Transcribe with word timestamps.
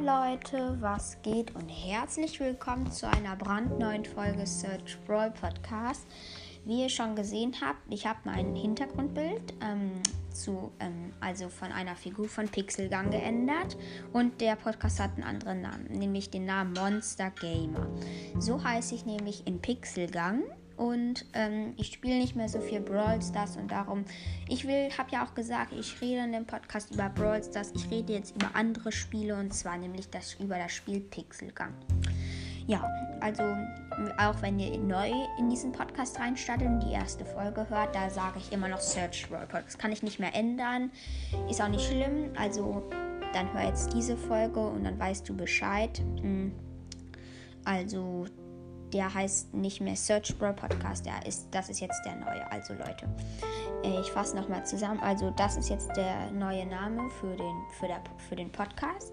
Leute, 0.00 0.76
was 0.80 1.22
geht 1.22 1.54
und 1.54 1.68
herzlich 1.68 2.40
willkommen 2.40 2.90
zu 2.90 3.08
einer 3.08 3.36
brandneuen 3.36 4.04
Folge 4.04 4.44
Search 4.44 4.98
Brawl 5.06 5.30
Podcast. 5.30 6.04
Wie 6.64 6.82
ihr 6.82 6.88
schon 6.88 7.14
gesehen 7.14 7.54
habt, 7.60 7.78
ich 7.90 8.04
habe 8.04 8.18
mein 8.24 8.56
Hintergrundbild 8.56 9.54
ähm, 9.62 9.92
zu, 10.30 10.72
ähm, 10.80 11.12
also 11.20 11.48
von 11.48 11.70
einer 11.70 11.94
Figur 11.94 12.28
von 12.28 12.48
Pixelgang 12.48 13.12
geändert 13.12 13.76
und 14.12 14.40
der 14.40 14.56
Podcast 14.56 14.98
hat 14.98 15.12
einen 15.14 15.22
anderen 15.22 15.62
Namen, 15.62 15.86
nämlich 15.90 16.28
den 16.28 16.44
Namen 16.44 16.72
Monster 16.72 17.30
Gamer. 17.30 17.86
So 18.40 18.64
heiße 18.64 18.96
ich 18.96 19.06
nämlich 19.06 19.46
in 19.46 19.60
Pixelgang 19.60 20.42
und 20.76 21.24
ähm, 21.34 21.74
ich 21.76 21.92
spiele 21.92 22.18
nicht 22.18 22.36
mehr 22.36 22.48
so 22.48 22.60
viel 22.60 22.80
Brawl 22.80 23.20
Stars 23.22 23.56
und 23.56 23.70
darum, 23.70 24.04
ich 24.48 24.66
will, 24.66 24.90
habe 24.96 25.10
ja 25.12 25.24
auch 25.24 25.34
gesagt, 25.34 25.72
ich 25.72 26.00
rede 26.00 26.24
in 26.24 26.32
dem 26.32 26.46
Podcast 26.46 26.92
über 26.92 27.08
Brawl 27.08 27.42
Stars. 27.42 27.72
Ich 27.74 27.90
rede 27.90 28.12
jetzt 28.12 28.34
über 28.34 28.50
andere 28.54 28.90
Spiele 28.92 29.36
und 29.36 29.52
zwar 29.54 29.78
nämlich 29.78 30.10
das, 30.10 30.34
über 30.34 30.58
das 30.58 30.72
Spiel 30.72 31.00
Pixelgang. 31.00 31.72
Ja, 32.66 32.82
also 33.20 33.42
auch 34.18 34.40
wenn 34.40 34.58
ihr 34.58 34.78
neu 34.78 35.10
in 35.38 35.50
diesen 35.50 35.70
Podcast 35.70 36.18
reinstartet 36.18 36.66
und 36.66 36.80
die 36.80 36.92
erste 36.92 37.24
Folge 37.24 37.68
hört, 37.68 37.94
da 37.94 38.08
sage 38.08 38.38
ich 38.38 38.52
immer 38.52 38.68
noch 38.68 38.80
Search 38.80 39.28
Brawl 39.28 39.46
Podcast. 39.46 39.78
Kann 39.78 39.92
ich 39.92 40.02
nicht 40.02 40.18
mehr 40.18 40.34
ändern, 40.34 40.90
ist 41.50 41.60
auch 41.60 41.68
nicht 41.68 41.86
schlimm. 41.86 42.30
Also 42.36 42.82
dann 43.34 43.52
hör 43.52 43.68
jetzt 43.68 43.92
diese 43.92 44.16
Folge 44.16 44.60
und 44.60 44.84
dann 44.84 44.98
weißt 44.98 45.28
du 45.28 45.36
Bescheid. 45.36 46.02
Hm. 46.20 46.52
Also 47.64 48.26
der 48.94 49.12
heißt 49.12 49.52
nicht 49.52 49.80
mehr 49.80 49.96
Search 49.96 50.38
Bro 50.38 50.52
Podcast, 50.54 51.04
der 51.04 51.26
ist, 51.26 51.48
das 51.50 51.68
ist 51.68 51.80
jetzt 51.80 52.00
der 52.06 52.14
neue. 52.14 52.50
Also 52.50 52.74
Leute, 52.74 53.06
äh, 53.82 54.00
ich 54.00 54.10
fasse 54.12 54.36
nochmal 54.36 54.64
zusammen. 54.64 55.00
Also 55.00 55.30
das 55.36 55.56
ist 55.56 55.68
jetzt 55.68 55.94
der 55.96 56.30
neue 56.30 56.64
Name 56.64 57.10
für 57.20 57.36
den, 57.36 57.56
für, 57.78 57.88
der, 57.88 58.00
für 58.28 58.36
den 58.36 58.50
Podcast. 58.50 59.12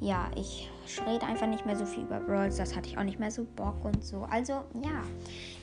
Ja, 0.00 0.30
ich 0.36 0.70
rede 1.06 1.26
einfach 1.26 1.46
nicht 1.46 1.66
mehr 1.66 1.76
so 1.76 1.84
viel 1.86 2.04
über 2.04 2.20
Brawls, 2.20 2.56
das 2.56 2.76
hatte 2.76 2.88
ich 2.88 2.98
auch 2.98 3.04
nicht 3.04 3.18
mehr 3.18 3.30
so 3.30 3.44
Bock 3.56 3.84
und 3.84 4.04
so. 4.04 4.26
Also 4.30 4.52
ja, 4.82 5.02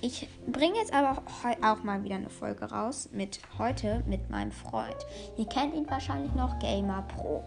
ich 0.02 0.28
bringe 0.48 0.76
jetzt 0.76 0.94
aber 0.94 1.22
auch 1.62 1.84
mal 1.84 2.04
wieder 2.04 2.16
eine 2.16 2.30
Folge 2.30 2.66
raus 2.66 3.10
mit 3.14 3.40
heute 3.58 4.04
mit 4.08 4.30
meinem 4.30 4.52
Freund. 4.52 4.96
Ihr 5.38 5.46
kennt 5.46 5.76
ihn 5.76 5.90
wahrscheinlich 5.90 6.34
noch, 6.34 6.60
Gamer 6.60 7.04
Pro. 7.04 7.44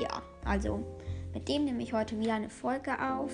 Ja, 0.00 0.22
also 0.44 0.84
mit 1.34 1.48
dem 1.48 1.64
nehme 1.64 1.82
ich 1.82 1.92
heute 1.92 2.18
wieder 2.18 2.34
eine 2.34 2.50
Folge 2.50 2.92
auf. 2.92 3.32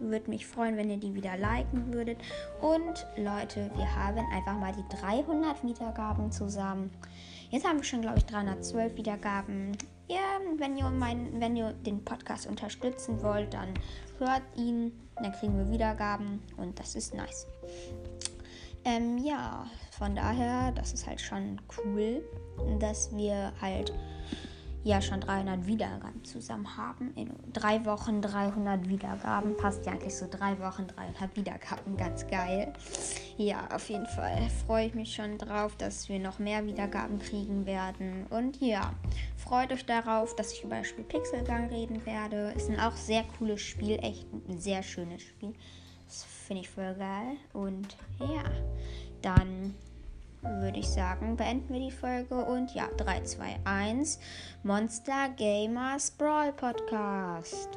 Würde 0.00 0.30
mich 0.30 0.46
freuen, 0.46 0.76
wenn 0.76 0.90
ihr 0.90 0.96
die 0.96 1.14
wieder 1.14 1.36
liken 1.36 1.92
würdet. 1.92 2.18
Und 2.60 3.06
Leute, 3.16 3.70
wir 3.74 3.96
haben 3.96 4.24
einfach 4.32 4.58
mal 4.58 4.72
die 4.72 4.96
300 5.00 5.62
Wiedergaben 5.64 6.30
zusammen. 6.30 6.90
Jetzt 7.50 7.66
haben 7.66 7.78
wir 7.78 7.84
schon, 7.84 8.02
glaube 8.02 8.18
ich, 8.18 8.26
312 8.26 8.96
Wiedergaben. 8.96 9.72
Ja, 10.08 10.40
wenn 10.56 10.76
ihr, 10.76 10.88
mein, 10.90 11.40
wenn 11.40 11.56
ihr 11.56 11.72
den 11.72 12.04
Podcast 12.04 12.46
unterstützen 12.46 13.22
wollt, 13.22 13.54
dann 13.54 13.74
hört 14.18 14.42
ihn. 14.56 14.92
Dann 15.16 15.32
kriegen 15.32 15.56
wir 15.56 15.70
Wiedergaben 15.70 16.40
und 16.56 16.78
das 16.78 16.94
ist 16.94 17.14
nice. 17.14 17.46
Ähm, 18.84 19.18
ja, 19.18 19.66
von 19.98 20.14
daher, 20.14 20.72
das 20.72 20.92
ist 20.92 21.06
halt 21.06 21.20
schon 21.20 21.60
cool, 21.76 22.22
dass 22.78 23.14
wir 23.14 23.52
halt 23.60 23.92
ja 24.88 25.02
schon 25.02 25.20
300 25.20 25.66
Wiedergaben 25.66 26.24
zusammen 26.24 26.76
haben. 26.76 27.12
In 27.14 27.30
drei 27.52 27.84
Wochen 27.84 28.22
300 28.22 28.88
Wiedergaben. 28.88 29.56
Passt 29.56 29.84
ja 29.84 29.92
eigentlich 29.92 30.16
so 30.16 30.26
drei 30.28 30.58
Wochen 30.58 30.86
300 30.86 31.36
Wiedergaben. 31.36 31.96
Ganz 31.96 32.26
geil. 32.26 32.72
Ja, 33.36 33.68
auf 33.72 33.88
jeden 33.90 34.06
Fall 34.06 34.48
freue 34.66 34.86
ich 34.86 34.94
mich 34.94 35.14
schon 35.14 35.36
drauf, 35.36 35.76
dass 35.76 36.08
wir 36.08 36.18
noch 36.18 36.38
mehr 36.38 36.64
Wiedergaben 36.64 37.18
kriegen 37.18 37.66
werden. 37.66 38.26
Und 38.30 38.60
ja, 38.60 38.94
freut 39.36 39.72
euch 39.72 39.84
darauf, 39.84 40.34
dass 40.34 40.52
ich 40.52 40.64
über 40.64 40.78
das 40.78 40.88
Spiel 40.88 41.04
Pixelgang 41.04 41.68
reden 41.68 42.04
werde. 42.06 42.52
Ist 42.56 42.70
ein 42.70 42.80
auch 42.80 42.96
sehr 42.96 43.24
cooles 43.38 43.60
Spiel. 43.60 43.98
Echt 44.02 44.26
ein 44.32 44.58
sehr 44.58 44.82
schönes 44.82 45.22
Spiel. 45.22 45.52
Das 46.06 46.24
finde 46.24 46.62
ich 46.62 46.70
voll 46.70 46.94
geil. 46.94 47.36
Und 47.52 47.94
ja, 48.20 48.42
dann 49.20 49.74
würde 50.68 50.80
ich 50.80 50.88
sagen, 50.90 51.34
beenden 51.34 51.72
wir 51.72 51.80
die 51.80 51.90
Folge. 51.90 52.44
Und 52.44 52.74
ja, 52.74 52.88
3, 52.98 53.22
2, 53.22 53.60
1. 53.64 54.20
Monster 54.62 55.30
Gamers 55.38 56.10
Brawl 56.10 56.52
Podcast. 56.52 57.70